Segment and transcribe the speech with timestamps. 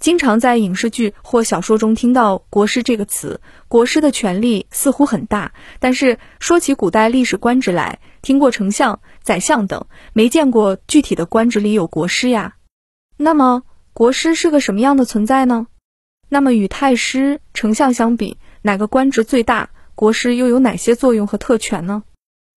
[0.00, 5.52] 经常在影视剧或小说中听到“国师”这个词，国师的权力似乎很大。
[5.78, 12.54] 但是说起古代历史官职来，听过丞相、宰相等，没见过具体的官职里有国师呀。
[13.18, 15.66] 那么，国师是个什么样的存在呢？
[16.30, 19.68] 那么与太师、丞相相比，哪个官职最大？
[19.94, 22.04] 国师又有哪些作用和特权呢？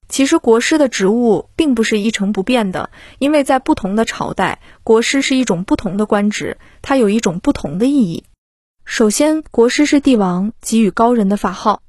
[0.09, 8.23] 其实国师的职务并不是一成不变的，因为在不同的朝代，国师是一种不同的官职，它有一种不同的意义。
[8.85, 11.81] 首先，国师是帝王给予高人的法号。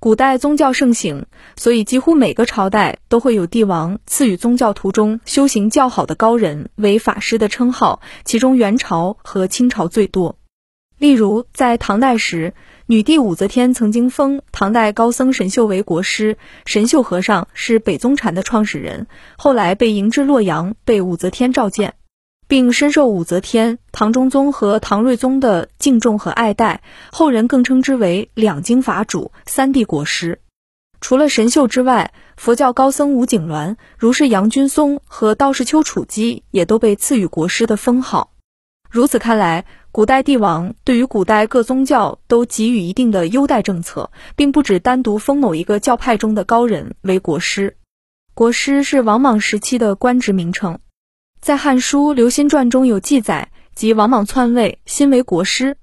[0.00, 10.39] 古代宗教盛行，所以几乎每个朝代都会有帝王赐予宗教徒中修行较好的高人为法师的称号，其中元朝和清朝最多。
[11.00, 12.54] 例如，在唐代时。
[12.86, 19.06] 女帝武则天曾经封唐代高僧神秀为国师，神秀和尚是北宗禅的创始人，
[19.38, 21.94] 后来被迎至洛阳，被武则天召见，
[22.48, 30.40] 并深受武则天、唐中宗和唐睿宗的敬重和爱戴，后人更称之为两京法主、三帝国师。
[31.00, 38.32] 除了神秀之外，佛教高僧吴景鸾、儒士杨君松和道士丘处机也都被赐予国师的封号。
[38.90, 39.64] 如此看来。
[39.92, 47.76] 古代帝王对于古代各宗教都给予一定的优待政策，并不只单独封某一个教派中的高人为国师。
[48.32, 50.78] 国师是王莽时期的官职名称，
[51.40, 55.76] 在《汉书·刘歆传》中有记载，即王莽篡位，新为国师。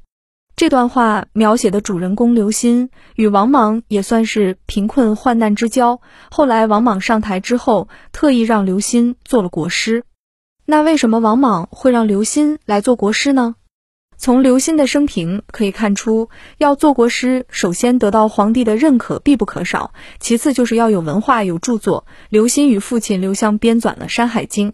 [0.55, 5.99] 这段话描写的主人公刘歆与王莽也算是贫困患难之交。
[6.31, 10.05] 后来王莽上台之后，特意让刘歆做了国师。
[10.65, 13.55] 那为什么王莽会让刘歆来做国师呢？
[14.19, 22.07] 从刘歆的生平可以看出，要做国师，首先得到皇帝的认可必不可少，其次就是要有文化、有著作。
[22.29, 24.71] 刘歆与父亲刘向编纂了《山海经》，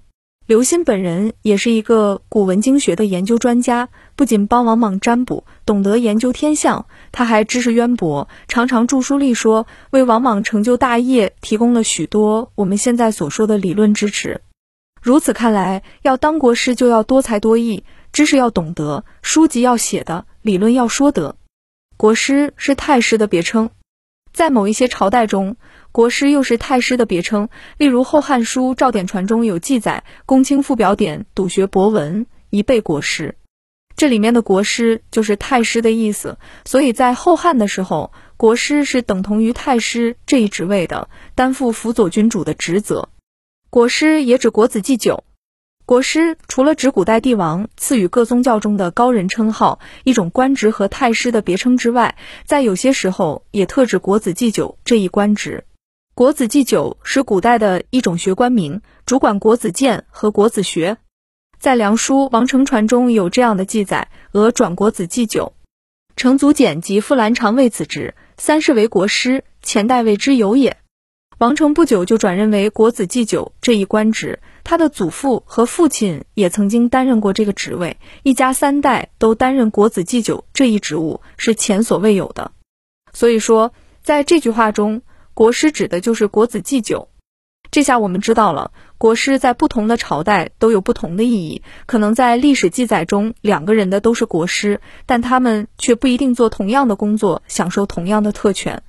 [0.48, 14.40] 刘歆本人也是一个古文经学的研究专家，不仅帮王莽占卜，懂得研究天象，他还知识渊博，常常著书立说，为王莽成就大业提供了许多我们现在所说的理论支持。
[15.02, 17.84] 如此看来，要当国师就要多才多艺。
[18.14, 21.36] 知识要懂得，书籍要写的，理论要说得。
[21.98, 23.72] 国师是太师的别称，
[24.32, 25.58] 在某一些朝代中，
[25.92, 27.50] 国师又是太师的别称。
[27.80, 33.36] 例如《后汉书·赵典传》中有记载：“公卿复表典，笃学博文，一备国师。”
[33.98, 36.38] 这里面的国师就是太师的意思。
[36.66, 43.10] 所以在后汉的时候，国师是等同于太师这一职位的，担负辅佐君主的职责。
[43.72, 45.24] 国师也指国子祭酒。
[45.86, 55.66] 国师除了指古代帝王赐予各宗教中的高人称号，一种官职和太师的别称之外，在有些时候也特指国子祭酒这一官职。
[56.16, 60.98] 国子祭酒是古代的一种学官名，主管国子监和国子学。
[61.60, 65.54] 在《梁书·王承传》中有这样的记载：俄转国子祭酒，
[66.16, 70.78] 成祖简及傅兰常为此职，三世为国师，前代谓之有也。
[71.44, 74.40] 王成不久就转任为国子祭酒这一官职。
[74.64, 82.54] 他的祖父和父亲也曾经担任过这个职位，一家三代都担任国子祭酒这一职务，是前所未有的。
[83.12, 85.02] 所以说，在这句话中，
[85.34, 87.10] 国师指的就是国子祭酒。
[87.72, 91.62] 这下我们知道了，国师在不同的朝代都有不同的意义。
[91.86, 98.82] 可能在历史记载中，两个人的都是国师，但他们却不一定做同样的工作，享受同样的特权。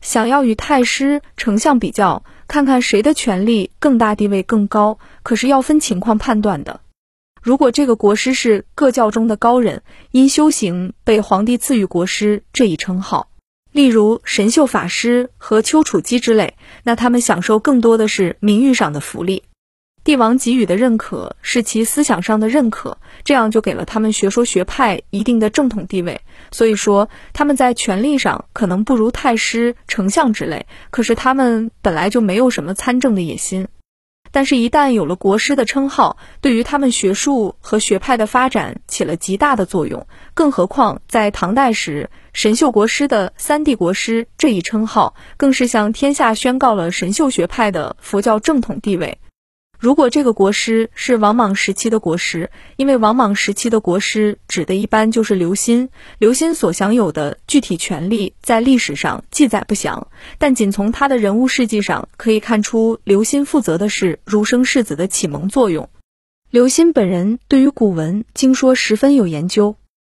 [0.00, 6.80] 想要与太师、丞相比较，看看谁的权力更大、地位更高，可是要分情况判断的。
[7.42, 13.28] 如果这个国师是各教中的高人，因修行被皇帝赐予国师这一称号，
[13.72, 19.44] 例如神秀法师和丘处机之类，那他们享受更多的是名誉上的福利。
[20.02, 26.22] 帝王给予的认可是其思想上的认可，这样就给了他们学说学派一定的正统地位。
[26.50, 33.68] 所以说，他们在权力上可能不如太师、丞相之类，可是他们本来就没有什么参政的野心。
[34.32, 40.06] 但是，一旦有了国师的称号，对于他们学术和学派的发展起了极大的作用。
[40.34, 49.18] 更何况在唐代时，神秀国师的三帝国师这一称号，更是向天下宣告了神秀学派的佛教正统地位。
[49.80, 55.88] 如果这个国师是王莽时期的国师，因为王莽时期的国师指的一般就是刘歆，
[56.18, 65.88] 刘歆所享有的具体权利在历史上记载不详，但仅从他的人物事迹上可以看出，刘歆负责的是儒生世子的启蒙作用。
[66.50, 69.76] 刘歆本人对于古文经说十分有研究，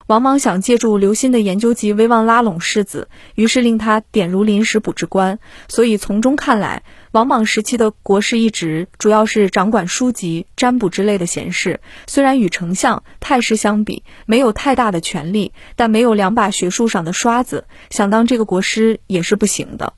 [0.08, 5.38] 王莽想借助刘歆的研究及威望拉拢世子，于是令他点如临时补之官，
[5.68, 6.82] 所以从中看来。
[7.12, 19.92] 王莽时期的国师一职主要是掌管书籍、占卜之类的闲事，虽然与丞相、太师相比没有太大的权力，但没有两把学术上的刷子，想当这个国师也是不行的。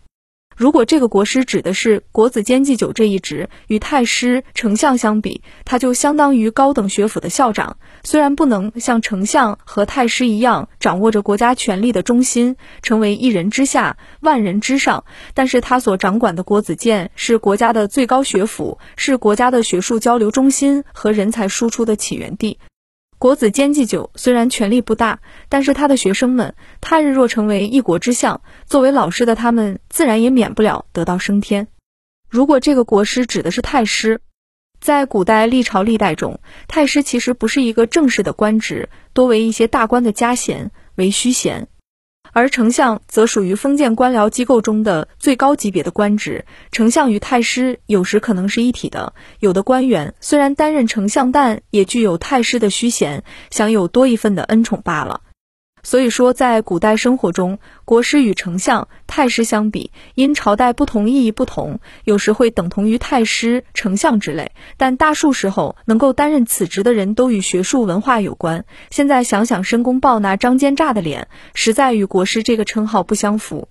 [0.56, 7.76] 如果这个国师指的是国子监祭酒这一职，与太师、丞相相比，他就相当于高等学府的校长。
[8.04, 15.04] 虽然不能像丞相和太师一样掌握着国家权力的中心，成为一人之下、万人之上，
[15.34, 22.58] 但是他所掌管的国子监是国家的最高学府，是国家的学术交流中心和人才输出的起源地。
[23.18, 31.68] 国子监祭酒虽然权力不大，但是他的学生们，他日若成为一国之相，作为老师的他们，自然也免不了得道升天。
[32.28, 34.20] 如果这个国师指的是太师，
[34.80, 41.68] 在古代历朝历代中，太师其实不是一个正式的官职，多为一些大官的加衔，为虚衔。
[42.32, 49.14] 而丞相则属于封建官僚机构中的最高级别的官职，丞相与太师有时可能是一体的。
[49.38, 55.20] 有的官员虽然担任丞相，但也具有太师的虚衔，享有多一份的恩宠罢了。
[55.84, 64.50] 所以说，在古代生活中，国师与丞相、太师相比，因朝代不同意义不同，有时会等同于太师、丞相之类。
[64.76, 68.64] 但大数时候，能够担任此职的人都与学术文化有关。
[68.90, 73.68] 现在想想申公豹那张奸诈的脸，实在与国师这个称号不相符。